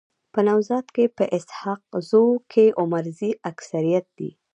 په 0.33 0.39
نوزاد 0.47 0.85
کي 0.95 1.05
په 1.17 1.23
اسحق 1.37 1.81
زو 2.09 2.23
کي 2.51 2.65
عمرزي 2.81 3.31
اکثريت 3.49 4.05
دي. 4.17 4.29